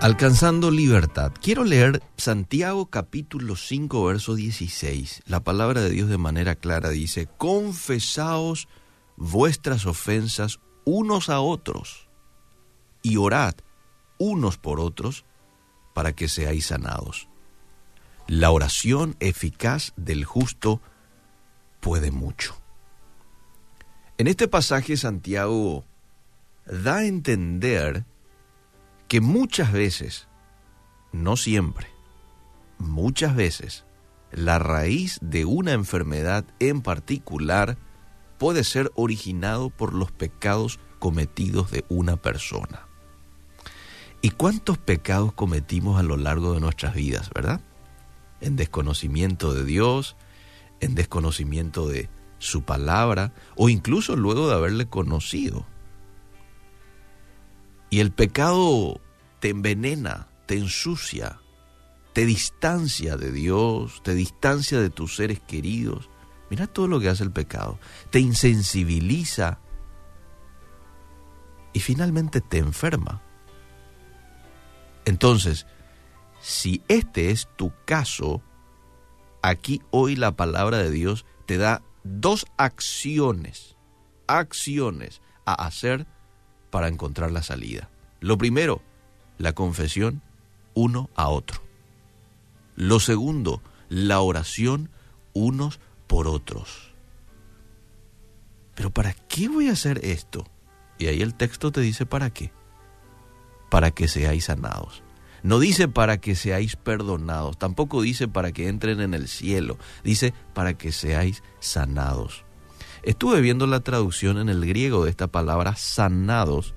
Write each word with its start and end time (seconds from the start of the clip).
Alcanzando 0.00 0.70
libertad. 0.70 1.32
Quiero 1.40 1.64
leer 1.64 2.02
Santiago 2.18 2.86
capítulo 2.90 3.56
5, 3.56 4.04
verso 4.04 4.34
16. 4.34 5.22
La 5.24 5.40
palabra 5.40 5.80
de 5.80 5.88
Dios 5.88 6.10
de 6.10 6.18
manera 6.18 6.54
clara 6.54 6.90
dice, 6.90 7.28
confesaos 7.38 8.68
vuestras 9.16 9.86
ofensas 9.86 10.60
unos 10.84 11.30
a 11.30 11.40
otros 11.40 12.08
y 13.02 13.16
orad 13.16 13.54
unos 14.18 14.58
por 14.58 14.80
otros 14.80 15.24
para 15.94 16.12
que 16.12 16.28
seáis 16.28 16.66
sanados. 16.66 17.28
La 18.28 18.50
oración 18.50 19.16
eficaz 19.18 19.94
del 19.96 20.26
justo 20.26 20.82
puede 21.80 22.10
mucho. 22.10 22.54
En 24.18 24.26
este 24.26 24.46
pasaje 24.46 24.98
Santiago 24.98 25.84
da 26.66 26.96
a 26.96 27.06
entender 27.06 28.04
que 29.08 29.20
muchas 29.20 29.72
veces, 29.72 30.28
no 31.12 31.36
siempre, 31.36 31.88
muchas 32.78 33.36
veces, 33.36 33.84
la 34.32 34.58
raíz 34.58 35.18
de 35.22 35.44
una 35.44 35.72
enfermedad 35.72 36.44
en 36.58 36.82
particular 36.82 37.78
puede 38.38 38.64
ser 38.64 38.90
originado 38.94 39.70
por 39.70 39.94
los 39.94 40.10
pecados 40.12 40.78
cometidos 40.98 41.70
de 41.70 41.84
una 41.88 42.16
persona. 42.16 42.86
¿Y 44.22 44.30
cuántos 44.30 44.78
pecados 44.78 45.32
cometimos 45.32 45.98
a 45.98 46.02
lo 46.02 46.16
largo 46.16 46.54
de 46.54 46.60
nuestras 46.60 46.94
vidas, 46.94 47.30
verdad? 47.34 47.60
En 48.40 48.56
desconocimiento 48.56 49.54
de 49.54 49.64
Dios, 49.64 50.16
en 50.80 50.94
desconocimiento 50.94 51.86
de 51.86 52.08
su 52.38 52.62
palabra, 52.62 53.32
o 53.54 53.68
incluso 53.68 54.16
luego 54.16 54.48
de 54.48 54.54
haberle 54.54 54.86
conocido. 54.86 55.66
Y 57.96 58.00
el 58.00 58.12
pecado 58.12 59.00
te 59.40 59.48
envenena, 59.48 60.28
te 60.44 60.58
ensucia, 60.58 61.40
te 62.12 62.26
distancia 62.26 63.16
de 63.16 63.32
Dios, 63.32 64.02
te 64.02 64.12
distancia 64.12 64.78
de 64.78 64.90
tus 64.90 65.16
seres 65.16 65.40
queridos. 65.40 66.10
Mira 66.50 66.66
todo 66.66 66.88
lo 66.88 67.00
que 67.00 67.08
hace 67.08 67.24
el 67.24 67.32
pecado. 67.32 67.78
Te 68.10 68.20
insensibiliza 68.20 69.60
y 71.72 71.80
finalmente 71.80 72.42
te 72.42 72.58
enferma. 72.58 73.22
Entonces, 75.06 75.66
si 76.38 76.82
este 76.88 77.30
es 77.30 77.48
tu 77.56 77.72
caso, 77.86 78.42
aquí 79.40 79.80
hoy 79.90 80.16
la 80.16 80.36
palabra 80.36 80.76
de 80.76 80.90
Dios 80.90 81.24
te 81.46 81.56
da 81.56 81.80
dos 82.04 82.44
acciones, 82.58 83.78
acciones 84.26 85.22
a 85.46 85.54
hacer 85.54 86.06
para 86.76 86.88
encontrar 86.88 87.30
la 87.32 87.42
salida. 87.42 87.88
Lo 88.20 88.36
primero, 88.36 88.82
la 89.38 89.54
confesión 89.54 90.20
uno 90.74 91.08
a 91.14 91.30
otro. 91.30 91.62
Lo 92.74 93.00
segundo, 93.00 93.62
la 93.88 94.20
oración 94.20 94.90
unos 95.32 95.80
por 96.06 96.28
otros. 96.28 96.92
Pero 98.74 98.90
¿para 98.90 99.14
qué 99.14 99.48
voy 99.48 99.70
a 99.70 99.72
hacer 99.72 100.04
esto? 100.04 100.44
Y 100.98 101.06
ahí 101.06 101.22
el 101.22 101.32
texto 101.32 101.72
te 101.72 101.80
dice 101.80 102.04
para 102.04 102.28
qué. 102.28 102.52
Para 103.70 103.90
que 103.90 104.06
seáis 104.06 104.44
sanados. 104.44 105.02
No 105.42 105.58
dice 105.58 105.88
para 105.88 106.18
que 106.18 106.34
seáis 106.34 106.76
perdonados, 106.76 107.56
tampoco 107.56 108.02
dice 108.02 108.28
para 108.28 108.52
que 108.52 108.68
entren 108.68 109.00
en 109.00 109.14
el 109.14 109.28
cielo, 109.28 109.78
dice 110.04 110.34
para 110.52 110.74
que 110.74 110.92
seáis 110.92 111.42
sanados. 111.58 112.45
Estuve 113.06 113.40
viendo 113.40 113.68
la 113.68 113.78
traducción 113.78 114.36
en 114.36 114.48
el 114.48 114.66
griego 114.66 115.04
de 115.04 115.10
esta 115.10 115.28
palabra 115.28 115.76
sanados 115.76 116.74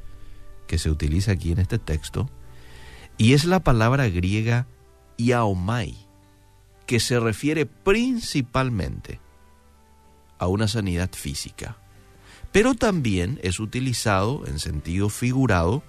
que 0.68 0.78
se 0.78 0.92
utiliza 0.92 1.32
aquí 1.32 1.52
en 1.52 1.58
este 1.58 1.80
texto, 1.80 2.30
y 3.18 3.34
es 3.34 3.46
la 3.46 3.62
palabra 3.62 4.08
griega 4.10 4.68
iaomai, 5.18 5.98
que 6.86 7.00
se 7.00 7.20
refiere 7.20 7.66
principalmente 7.66 9.20
a 10.38 10.46
una 10.46 10.68
sanidad 10.68 11.10
física, 11.14 11.78
pero 12.52 12.76
también 12.76 13.40
es 13.42 13.60
utilizado 13.60 14.46
en 14.46 14.60
sentido 14.60 15.10
figurado 15.10 15.82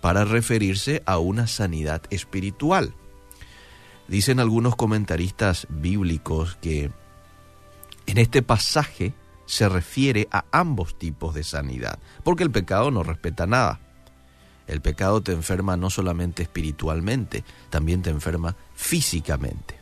para 0.00 0.24
referirse 0.24 1.04
a 1.06 1.18
una 1.18 1.46
sanidad 1.46 2.02
espiritual. 2.10 2.92
Dicen 4.08 4.40
algunos 4.40 4.74
comentaristas 4.74 5.68
bíblicos 5.70 6.56
que 6.56 6.90
en 8.06 8.18
este 8.18 8.42
pasaje 8.42 9.14
se 9.50 9.68
refiere 9.68 10.28
a 10.30 10.44
ambos 10.52 10.96
tipos 10.96 11.34
de 11.34 11.42
sanidad, 11.42 11.98
porque 12.22 12.44
el 12.44 12.52
pecado 12.52 12.92
no 12.92 13.02
respeta 13.02 13.48
nada. 13.48 13.80
El 14.68 14.80
pecado 14.80 15.24
te 15.24 15.32
enferma 15.32 15.76
no 15.76 15.90
solamente 15.90 16.44
espiritualmente, 16.44 17.42
también 17.68 18.00
te 18.00 18.10
enferma 18.10 18.54
físicamente. 18.76 19.76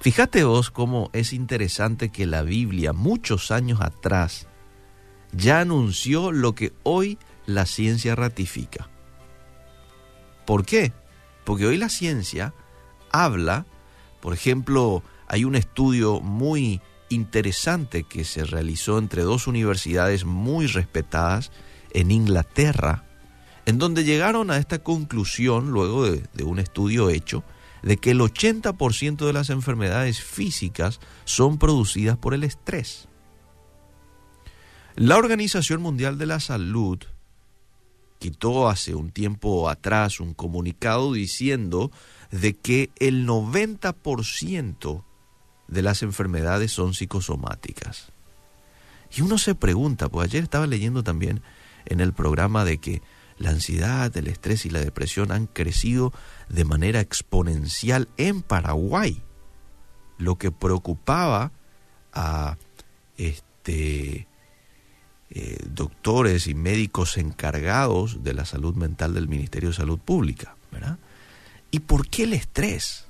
Fíjate 0.00 0.42
vos 0.42 0.72
cómo 0.72 1.08
es 1.12 1.32
interesante 1.32 2.08
que 2.08 2.26
la 2.26 2.42
Biblia 2.42 2.92
muchos 2.92 3.52
años 3.52 3.80
atrás 3.80 4.48
ya 5.30 5.60
anunció 5.60 6.32
lo 6.32 6.56
que 6.56 6.72
hoy 6.82 7.16
la 7.46 7.64
ciencia 7.64 8.16
ratifica. 8.16 8.90
¿Por 10.46 10.66
qué? 10.66 10.92
Porque 11.44 11.64
hoy 11.64 11.76
la 11.76 11.90
ciencia 11.90 12.54
habla, 13.12 13.66
por 14.20 14.34
ejemplo, 14.34 15.04
hay 15.28 15.44
un 15.44 15.54
estudio 15.54 16.20
muy 16.20 16.80
interesante 17.08 18.04
que 18.04 18.24
se 18.24 18.44
realizó 18.44 18.98
entre 18.98 19.22
dos 19.22 19.46
universidades 19.46 20.24
muy 20.24 20.66
respetadas 20.66 21.52
en 21.90 22.10
Inglaterra, 22.10 23.04
en 23.64 23.78
donde 23.78 24.04
llegaron 24.04 24.50
a 24.50 24.58
esta 24.58 24.82
conclusión, 24.82 25.70
luego 25.70 26.04
de, 26.04 26.44
un 26.44 26.58
estudio 26.58 27.10
hecho, 27.10 27.44
de 27.82 27.96
que 27.96 28.12
el 28.12 28.20
80% 28.20 29.26
de 29.26 29.32
las 29.32 29.50
enfermedades 29.50 30.20
físicas 30.20 31.00
son 31.24 31.58
producidas 31.58 32.16
por 32.16 32.34
el 32.34 32.44
estrés. 32.44 33.08
La 34.94 35.16
Organización 35.16 35.82
Mundial 35.82 36.18
de 36.18 36.26
la 36.26 36.40
Salud 36.40 36.98
quitó 38.18 38.68
hace 38.68 38.94
un 38.94 39.10
tiempo 39.10 39.68
atrás 39.68 40.20
un 40.20 40.32
comunicado 40.32 41.12
diciendo 41.12 41.90
de 42.30 42.54
que 42.54 42.90
el 42.98 43.26
90% 43.26 45.04
de 45.68 45.82
las 45.82 46.02
enfermedades 46.02 46.72
son 46.72 46.94
psicosomáticas. 46.94 48.12
Y 49.14 49.22
uno 49.22 49.38
se 49.38 49.54
pregunta, 49.54 50.08
pues 50.08 50.28
ayer 50.28 50.42
estaba 50.42 50.66
leyendo 50.66 51.02
también 51.02 51.42
en 51.86 52.00
el 52.00 52.12
programa 52.12 52.64
de 52.64 52.78
que 52.78 53.02
la 53.38 53.50
ansiedad, 53.50 54.16
el 54.16 54.28
estrés 54.28 54.66
y 54.66 54.70
la 54.70 54.80
depresión 54.80 55.30
han 55.30 55.46
crecido 55.46 56.12
de 56.48 56.64
manera 56.64 57.00
exponencial 57.00 58.08
en 58.16 58.42
Paraguay, 58.42 59.22
lo 60.18 60.36
que 60.36 60.50
preocupaba 60.50 61.52
a 62.12 62.56
este, 63.18 64.26
eh, 65.30 65.58
doctores 65.66 66.46
y 66.46 66.54
médicos 66.54 67.18
encargados 67.18 68.22
de 68.24 68.32
la 68.32 68.44
salud 68.44 68.74
mental 68.74 69.14
del 69.14 69.28
Ministerio 69.28 69.70
de 69.70 69.76
Salud 69.76 69.98
Pública. 69.98 70.56
¿verdad? 70.72 70.98
¿Y 71.70 71.80
por 71.80 72.08
qué 72.08 72.24
el 72.24 72.32
estrés? 72.32 73.05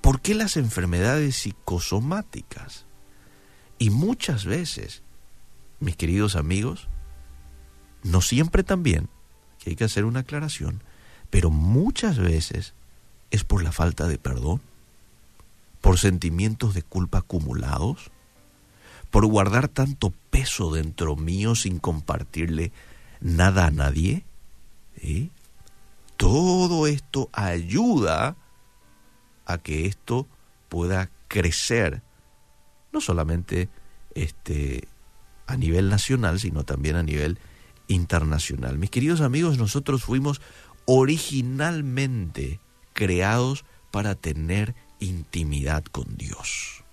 ¿Por 0.00 0.20
qué 0.20 0.34
las 0.34 0.56
enfermedades 0.56 1.36
psicosomáticas? 1.36 2.86
Y 3.78 3.90
muchas 3.90 4.44
veces, 4.44 5.02
mis 5.80 5.96
queridos 5.96 6.36
amigos, 6.36 6.88
no 8.02 8.20
siempre 8.20 8.62
también, 8.62 9.08
que 9.58 9.70
hay 9.70 9.76
que 9.76 9.84
hacer 9.84 10.04
una 10.04 10.20
aclaración, 10.20 10.82
pero 11.30 11.50
muchas 11.50 12.18
veces 12.18 12.74
es 13.30 13.44
por 13.44 13.62
la 13.62 13.72
falta 13.72 14.08
de 14.08 14.18
perdón, 14.18 14.60
por 15.80 15.98
sentimientos 15.98 16.74
de 16.74 16.82
culpa 16.82 17.18
acumulados, 17.18 18.10
por 19.10 19.26
guardar 19.26 19.68
tanto 19.68 20.12
peso 20.30 20.72
dentro 20.72 21.16
mío 21.16 21.54
sin 21.54 21.78
compartirle 21.78 22.72
nada 23.20 23.66
a 23.66 23.70
nadie. 23.70 24.24
Todo 26.16 26.86
esto 26.86 27.30
ayuda 27.32 28.36
a 29.48 29.58
que 29.58 29.86
esto 29.86 30.28
pueda 30.68 31.10
crecer, 31.26 32.02
no 32.92 33.00
solamente 33.00 33.68
este, 34.14 34.86
a 35.46 35.56
nivel 35.56 35.88
nacional, 35.88 36.38
sino 36.38 36.62
también 36.62 36.94
a 36.96 37.02
nivel 37.02 37.38
internacional. 37.88 38.78
Mis 38.78 38.90
queridos 38.90 39.22
amigos, 39.22 39.58
nosotros 39.58 40.04
fuimos 40.04 40.40
originalmente 40.84 42.60
creados 42.92 43.64
para 43.90 44.14
tener 44.14 44.74
intimidad 45.00 45.82
con 45.84 46.16
Dios. 46.16 46.84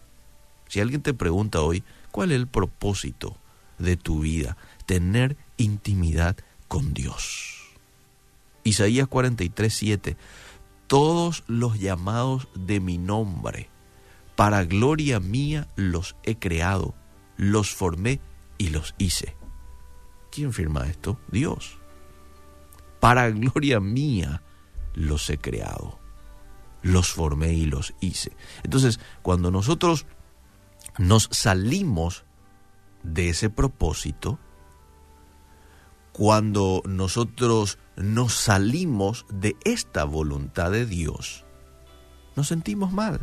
Si 0.69 0.79
alguien 0.79 1.01
te 1.01 1.13
pregunta 1.13 1.61
hoy, 1.61 1.83
¿cuál 2.11 2.31
es 2.31 2.37
el 2.37 2.47
propósito 2.47 3.37
de 3.77 3.97
tu 3.97 4.21
vida? 4.21 4.57
Tener 4.85 5.35
intimidad 5.57 6.37
con 6.67 6.93
Dios. 6.93 7.55
Isaías 8.63 9.07
43, 9.07 9.73
7. 9.73 10.17
Todos 10.87 11.43
los 11.47 11.79
llamados 11.79 12.47
de 12.53 12.79
mi 12.79 12.97
nombre, 12.97 13.69
para 14.35 14.65
gloria 14.65 15.19
mía 15.19 15.67
los 15.75 16.15
he 16.23 16.37
creado, 16.37 16.93
los 17.37 17.73
formé 17.73 18.19
y 18.57 18.69
los 18.69 18.93
hice. 18.97 19.35
¿Quién 20.31 20.53
firma 20.53 20.87
esto? 20.87 21.19
Dios. 21.31 21.79
Para 22.99 23.29
gloria 23.29 23.79
mía 23.79 24.43
los 24.93 25.29
he 25.29 25.37
creado, 25.37 25.99
los 26.81 27.11
formé 27.11 27.53
y 27.53 27.65
los 27.65 27.93
hice. 27.99 28.35
Entonces, 28.63 28.99
cuando 29.21 29.51
nosotros 29.51 30.05
nos 30.97 31.29
salimos 31.31 32.25
de 33.03 33.29
ese 33.29 33.49
propósito, 33.49 34.39
cuando 36.15 36.81
nosotros 36.85 37.77
nos 37.97 38.33
salimos 38.33 39.25
de 39.27 39.57
esta 39.65 40.05
voluntad 40.05 40.71
de 40.71 40.85
Dios, 40.85 41.43
nos 42.37 42.47
sentimos 42.47 42.93
mal, 42.93 43.19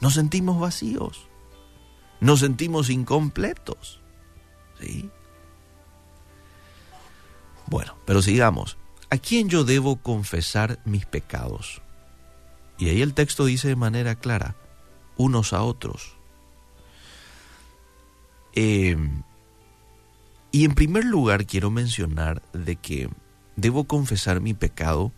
nos 0.00 0.14
sentimos 0.14 0.60
vacíos, 0.60 1.26
nos 2.20 2.38
sentimos 2.38 2.88
incompletos. 2.88 4.00
¿Sí? 4.80 5.10
Bueno, 7.66 7.96
pero 8.04 8.22
sigamos. 8.22 8.78
¿A 9.10 9.18
quién 9.18 9.48
yo 9.48 9.64
debo 9.64 9.96
confesar 9.96 10.78
mis 10.84 11.04
pecados? 11.04 11.82
Y 12.78 12.90
ahí 12.90 13.02
el 13.02 13.12
texto 13.12 13.44
dice 13.44 13.66
de 13.66 13.76
manera 13.76 14.14
clara, 14.14 14.54
unos 15.16 15.52
a 15.52 15.62
otros. 15.62 16.16
Eh, 18.54 18.96
y 20.50 20.64
en 20.64 20.74
primer 20.74 21.04
lugar 21.04 21.46
quiero 21.46 21.70
mencionar 21.70 22.42
de 22.52 22.76
que 22.76 23.10
debo 23.56 23.84
confesar 23.84 24.40
mi 24.40 24.54
pecado 24.54 25.12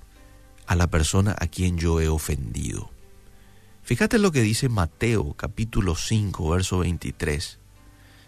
a 0.67 0.75
la 0.75 0.89
persona 0.89 1.37
a 1.39 1.47
quien 1.47 1.79
yo 1.79 2.01
he 2.01 2.09
ofendido. 2.09 2.91
Fíjate 3.83 4.19
lo 4.19 4.33
que 4.33 4.43
dice 4.43 4.69
Mateo 4.69 5.35
capítulo 5.35 5.95
5, 5.95 6.49
verso 6.51 6.79
23. 6.79 7.59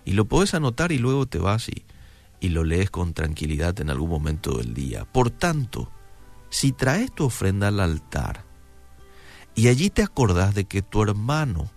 Y 0.04 0.12
lo 0.12 0.24
puedes 0.24 0.54
anotar 0.54 0.92
y 0.92 0.98
luego 0.98 1.26
te 1.26 1.38
vas 1.38 1.68
y, 1.68 1.84
y 2.40 2.48
lo 2.48 2.64
lees 2.64 2.90
con 2.90 3.14
tranquilidad 3.14 3.80
en 3.80 3.90
algún 3.90 4.10
momento 4.10 4.58
del 4.58 4.74
día. 4.74 5.04
Por 5.04 5.30
tanto, 5.30 5.90
si 6.50 6.72
traes 6.72 7.12
tu 7.12 7.24
ofrenda 7.24 7.68
al 7.68 7.80
altar 7.80 8.44
y 9.54 9.68
allí 9.68 9.90
te 9.90 10.02
acordás 10.02 10.54
de 10.54 10.64
que 10.64 10.82
tu 10.82 11.02
hermano 11.02 11.70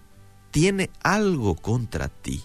tiene 0.51 0.89
algo 1.03 1.55
contra 1.55 2.09
ti, 2.09 2.43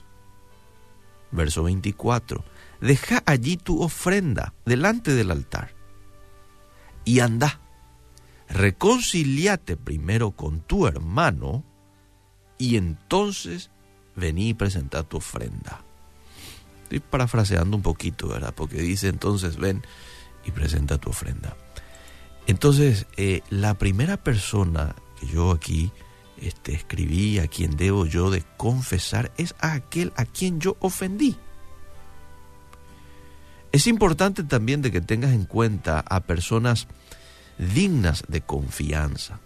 verso 1.31 1.63
24, 1.63 2.45
deja 2.81 3.23
allí 3.27 3.57
tu 3.57 3.83
ofrenda 3.83 4.55
delante 4.65 5.15
del 5.15 5.31
altar 5.31 5.75
y 7.05 7.21
anda, 7.21 7.61
reconciliate 8.49 9.77
primero 9.77 10.33
con 10.33 10.61
tu 10.61 10.87
hermano 10.87 11.65
y 12.59 12.77
entonces 12.77 13.71
vení 14.17 14.51
y 14.51 14.55
presenta 14.55 15.03
tu 15.03 15.19
ofrenda. 15.19 15.83
Estoy 16.85 17.01
parafraseando 17.01 17.77
un 17.77 17.83
poquito, 17.83 18.29
¿verdad? 18.29 18.55
Porque 18.55 18.81
dice 18.81 19.09
entonces 19.09 19.57
ven 19.57 19.83
y 20.45 20.51
presenta 20.51 20.99
tu 20.99 21.11
ofrenda. 21.11 21.57
Entonces, 22.47 23.07
eh, 23.17 23.43
la 23.51 23.75
primera 23.75 24.17
persona 24.17 24.97
que 25.21 25.27
yo 25.27 25.53
aquí 25.53 25.93
este, 26.41 26.73
escribí, 26.73 27.39
a 27.39 27.47
quien 27.47 27.77
debo 27.77 28.07
yo 28.07 28.31
de 28.31 28.43
confesar, 28.57 29.31
es 29.37 29.55
a 29.61 29.75
aquel 29.75 30.13
a 30.17 30.25
quien 30.25 30.61
yo 30.61 30.77
ofendí. 30.81 31.37
Es 33.73 33.87
importante 33.87 34.43
también 34.43 34.83
de 34.83 34.91
que 34.91 35.01
tengas 35.01 35.33
en 35.33 35.45
cuenta 35.45 36.01
a 36.01 36.21
personas 36.21 36.89
dignas 37.59 38.25
de 38.29 38.41
confianza. 38.41 39.41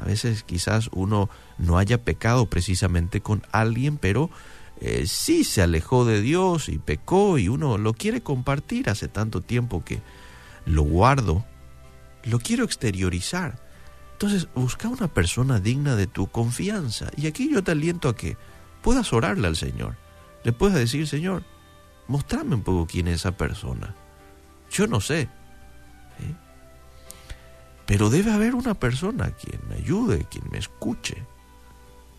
A 0.00 0.04
veces 0.04 0.42
quizás 0.42 0.88
uno 0.92 1.30
no 1.58 1.78
haya 1.78 1.98
pecado 1.98 2.46
precisamente 2.46 3.20
con 3.20 3.42
alguien, 3.52 3.98
pero 3.98 4.30
eh, 4.80 5.06
sí 5.06 5.44
se 5.44 5.62
alejó 5.62 6.04
de 6.04 6.22
Dios 6.22 6.68
y 6.68 6.78
pecó 6.78 7.38
y 7.38 7.48
uno 7.48 7.78
lo 7.78 7.92
quiere 7.92 8.22
compartir 8.22 8.88
hace 8.88 9.08
tanto 9.08 9.40
tiempo 9.40 9.84
que 9.84 10.00
lo 10.64 10.82
guardo, 10.82 11.44
lo 12.24 12.38
quiero 12.38 12.64
exteriorizar. 12.64 13.58
Entonces 14.12 14.48
busca 14.54 14.88
una 14.88 15.08
persona 15.08 15.60
digna 15.60 15.96
de 15.96 16.06
tu 16.06 16.26
confianza. 16.26 17.10
Y 17.16 17.26
aquí 17.26 17.50
yo 17.50 17.62
te 17.62 17.72
aliento 17.72 18.08
a 18.08 18.16
que 18.16 18.36
puedas 18.82 19.12
orarle 19.12 19.46
al 19.46 19.56
Señor. 19.56 19.96
Le 20.44 20.52
puedas 20.52 20.76
decir, 20.76 21.06
Señor, 21.06 21.42
mostrame 22.10 22.56
un 22.56 22.62
poco 22.62 22.86
quién 22.86 23.06
es 23.06 23.20
esa 23.20 23.36
persona. 23.36 23.94
Yo 24.70 24.88
no 24.88 25.00
sé. 25.00 25.28
Pero 27.86 28.10
debe 28.10 28.32
haber 28.32 28.54
una 28.54 28.74
persona 28.74 29.30
quien 29.30 29.60
me 29.68 29.76
ayude, 29.76 30.26
quien 30.28 30.44
me 30.50 30.58
escuche. 30.58 31.24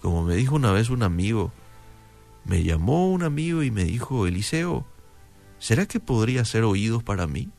Como 0.02 0.24
me 0.24 0.36
dijo 0.36 0.56
una 0.56 0.72
vez 0.72 0.90
un 0.90 1.04
amigo, 1.04 1.52
me 2.46 2.64
llamó 2.64 3.12
un 3.12 3.24
amigo 3.24 3.64
y 3.64 3.72
me 3.72 3.84
dijo, 3.84 4.28
Eliseo, 4.28 4.86
¿será 5.60 5.86
que 5.86 6.00
podría 6.00 6.46
ser 6.46 6.64
oídos 6.64 7.04
para 7.04 7.28
mí? 7.28 7.50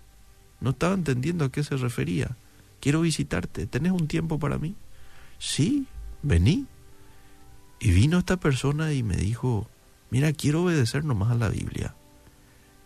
No 0.60 0.70
estaba 0.70 0.94
entendiendo 0.94 1.44
a 1.44 1.52
qué 1.52 1.62
se 1.62 1.76
refería. 1.76 2.36
Quiero 2.80 3.02
visitarte, 3.02 3.66
¿tenés 3.66 3.92
un 3.92 4.08
tiempo 4.08 4.38
para 4.38 4.58
mí? 4.58 4.74
Sí, 5.38 5.86
vení. 6.22 6.66
Y 7.78 7.90
vino 7.90 8.18
esta 8.18 8.38
persona 8.38 8.92
y 8.92 9.02
me 9.02 9.16
dijo, 9.16 9.68
mira, 10.10 10.32
quiero 10.32 10.64
obedecer 10.64 11.04
nomás 11.04 11.30
a 11.30 11.36
la 11.36 11.48
Biblia 11.48 11.94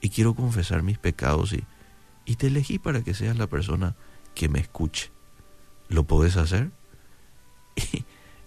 y 0.07 0.09
quiero 0.09 0.37
confesar 0.37 0.85
mis 0.85 0.99
pecados 0.99 1.53
y, 1.53 1.65
y 2.25 2.37
te 2.37 2.47
elegí 2.47 2.79
para 2.79 3.03
que 3.03 3.13
seas 3.13 3.37
la 3.37 3.49
persona 3.49 3.97
que 4.37 4.49
me 4.49 4.61
escuche. 4.61 5.11
¿Lo 5.89 6.05
podés 6.05 6.37
hacer? 6.37 6.71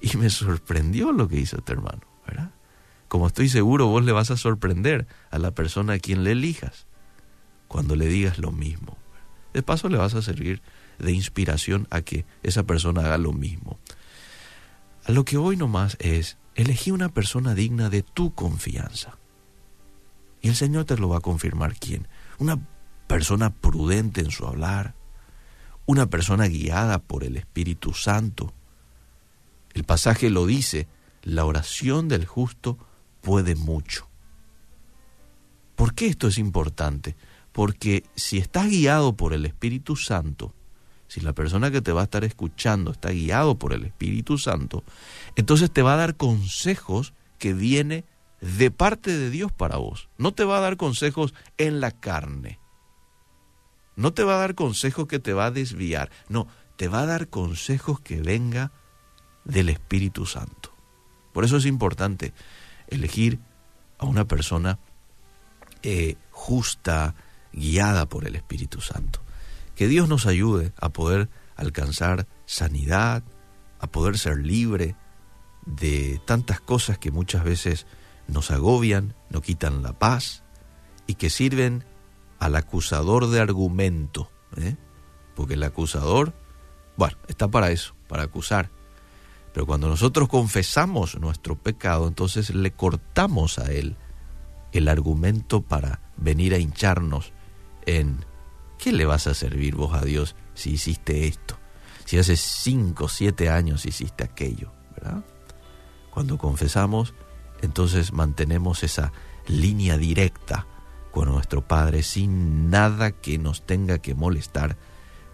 Y, 0.02 0.14
y 0.14 0.16
me 0.16 0.30
sorprendió 0.30 1.12
lo 1.12 1.28
que 1.28 1.38
hizo 1.38 1.58
este 1.58 1.74
hermano, 1.74 2.00
¿verdad? 2.26 2.52
Como 3.10 3.28
estoy 3.28 3.50
seguro 3.50 3.88
vos 3.88 4.02
le 4.06 4.14
vas 4.14 4.32
a 4.32 4.38
sorprender 4.38 5.06
a 5.30 5.38
la 5.38 5.52
persona 5.52 5.94
a 5.94 6.00
quien 6.00 6.24
le 6.24 6.32
elijas 6.32 6.88
cuando 7.68 7.98
le 7.98 8.08
digas 8.08 8.40
lo 8.40 8.54
mismo. 8.54 8.98
De 9.54 9.62
paso 9.62 9.90
le 9.90 9.98
vas 9.98 10.14
a 10.14 10.22
servir 10.22 10.62
de 10.98 11.12
inspiración 11.12 11.86
a 11.90 12.02
que 12.02 12.26
esa 12.42 12.64
persona 12.64 13.02
haga 13.02 13.18
lo 13.18 13.34
mismo. 13.34 13.78
A 15.04 15.12
lo 15.12 15.26
que 15.26 15.36
hoy 15.36 15.58
nomás 15.58 15.98
es, 16.00 16.38
elegí 16.56 16.92
una 16.92 17.10
persona 17.10 17.54
digna 17.54 17.90
de 17.90 18.04
tu 18.04 18.34
confianza. 18.34 19.18
Y 20.42 20.50
el 20.50 20.56
Señor 20.56 20.86
te 20.86 20.98
lo 20.98 21.10
va 21.10 21.18
a 21.18 21.22
confirmar 21.22 21.76
quién. 21.76 22.08
Una 22.38 22.60
persona 23.08 23.50
prudente 23.50 24.22
en 24.22 24.32
su 24.32 24.46
hablar, 24.46 24.96
una 25.86 26.06
persona 26.06 26.48
guiada 26.48 27.00
por 27.00 27.24
el 27.24 27.38
Espíritu 27.38 27.94
Santo. 27.94 28.54
El 29.74 29.84
pasaje 29.84 30.30
lo 30.30 30.46
dice, 30.46 30.88
la 31.24 31.46
oración 31.46 32.08
del 32.08 32.26
justo 32.26 32.78
puede 33.22 33.56
mucho. 33.56 34.08
¿Por 35.76 35.94
qué 35.94 36.08
esto 36.08 36.28
es 36.28 36.38
importante? 36.38 37.16
Porque 37.52 38.04
si 38.16 38.38
estás 38.38 38.70
guiado 38.70 39.16
por 39.16 39.34
el 39.34 39.46
Espíritu 39.46 39.96
Santo, 39.96 40.54
si 41.08 41.22
la 41.22 41.34
persona 41.34 41.72
que 41.72 41.82
te 41.82 41.92
va 41.92 42.02
a 42.02 42.04
estar 42.04 42.24
escuchando 42.24 42.92
está 42.92 43.10
guiado 43.10 43.58
por 43.58 43.74
el 43.74 43.86
Espíritu 43.86 44.38
Santo, 44.38 44.84
entonces 45.36 45.72
te 45.72 45.82
va 45.82 45.94
a 45.94 45.98
dar 45.98 46.16
consejos 46.16 47.14
que 47.40 47.54
viene 47.54 48.06
de 48.42 48.72
parte 48.72 49.18
de 49.18 49.30
Dios 49.30 49.52
para 49.52 49.78
vos. 49.78 50.10
No 50.18 50.34
te 50.34 50.44
va 50.44 50.58
a 50.58 50.62
dar 50.62 50.78
consejos 50.78 51.34
en 51.58 51.82
la 51.82 51.92
carne. 51.92 52.60
No 53.96 54.14
te 54.14 54.24
va 54.24 54.36
a 54.36 54.40
dar 54.40 54.56
consejos 54.56 55.08
que 55.08 55.20
te 55.20 55.34
va 55.34 55.48
a 55.48 55.52
desviar. 55.52 56.10
No, 56.30 56.48
te 56.78 56.88
va 56.88 57.02
a 57.02 57.06
dar 57.06 57.28
consejos 57.28 58.00
que 58.00 58.22
venga 58.22 58.72
del 59.44 59.70
Espíritu 59.70 60.26
Santo. 60.26 60.74
Por 61.34 61.44
eso 61.44 61.58
es 61.58 61.66
importante 61.66 62.34
elegir 62.88 63.40
a 63.98 64.06
una 64.06 64.26
persona 64.26 64.80
eh, 65.84 66.16
justa, 66.32 67.16
guiada 67.52 68.08
por 68.08 68.26
el 68.26 68.36
Espíritu 68.36 68.82
Santo. 68.82 69.22
Que 69.76 69.88
Dios 69.88 70.08
nos 70.08 70.26
ayude 70.26 70.72
a 70.80 70.90
poder 70.90 71.30
alcanzar 71.56 72.28
sanidad, 72.46 73.24
a 73.80 73.88
poder 73.88 74.18
ser 74.18 74.38
libre 74.38 74.96
de 75.66 76.22
tantas 76.26 76.62
cosas 76.62 76.98
que 76.98 77.12
muchas 77.12 77.44
veces 77.44 77.86
nos 78.30 78.52
agobian, 78.52 79.16
no 79.30 79.42
quitan 79.42 79.84
la 79.84 79.94
paz 79.94 80.44
y 81.08 81.16
que 81.16 81.30
sirven 81.30 81.84
al 82.40 82.56
acusador 82.56 83.28
de 83.30 83.40
argumento. 83.40 84.30
¿eh? 84.58 84.76
Porque 85.36 85.56
el 85.56 85.64
acusador, 85.64 86.34
bueno, 86.98 87.18
está 87.28 87.48
para 87.48 87.72
eso, 87.72 87.96
para 88.08 88.24
acusar. 88.24 88.70
Pero 89.54 89.66
cuando 89.66 89.88
nosotros 89.88 90.30
confesamos 90.30 91.20
nuestro 91.20 91.56
pecado, 91.56 92.08
entonces 92.08 92.54
le 92.54 92.72
cortamos 92.72 93.60
a 93.60 93.72
él 93.72 93.98
el 94.72 94.88
argumento 94.88 95.62
para 95.62 96.02
venir 96.18 96.54
a 96.54 96.60
hincharnos 96.60 97.34
en 97.86 98.24
¿qué 98.78 98.92
le 98.92 99.06
vas 99.06 99.28
a 99.28 99.34
servir 99.34 99.76
vos 99.76 99.94
a 99.94 100.06
Dios 100.06 100.36
si 100.54 100.72
hiciste 100.72 101.28
esto? 101.28 101.58
Si 102.06 102.18
hace 102.18 102.38
cinco, 102.38 103.10
siete 103.10 103.50
años 103.50 103.86
hiciste 103.86 104.24
aquello, 104.24 104.72
¿verdad? 104.96 105.24
Cuando 106.12 106.38
confesamos, 106.38 107.14
entonces 107.62 108.14
mantenemos 108.14 108.84
esa 108.84 109.12
línea 109.48 109.98
directa 109.98 110.68
con 111.12 111.30
nuestro 111.30 111.68
Padre 111.68 112.04
sin 112.04 112.70
nada 112.70 113.12
que 113.12 113.38
nos 113.38 113.66
tenga 113.66 113.98
que 114.00 114.14
molestar 114.16 114.78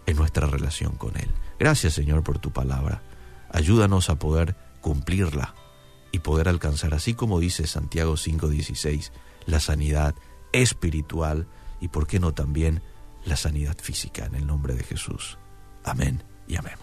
en 0.06 0.18
nuestra 0.18 0.48
relación 0.48 0.96
con 0.96 1.18
Él. 1.18 1.30
Gracias 1.60 1.94
Señor 1.94 2.24
por 2.24 2.40
tu 2.40 2.52
palabra. 2.52 3.02
Ayúdanos 3.52 4.10
a 4.10 4.16
poder 4.20 4.56
cumplirla 4.82 5.56
y 6.12 6.20
poder 6.20 6.48
alcanzar, 6.48 6.94
así 6.94 7.14
como 7.14 7.40
dice 7.40 7.68
Santiago 7.68 8.16
5:16, 8.16 9.12
la 9.46 9.60
sanidad 9.60 10.16
espiritual 10.54 11.48
y, 11.82 11.90
por 11.90 12.08
qué 12.08 12.20
no, 12.20 12.34
también 12.34 12.82
la 13.26 13.36
sanidad 13.36 13.78
física 13.78 14.26
en 14.26 14.36
el 14.36 14.48
nombre 14.48 14.76
de 14.76 14.84
Jesús. 14.84 15.38
Amén 15.84 16.24
y 16.48 16.56
amén. 16.56 16.76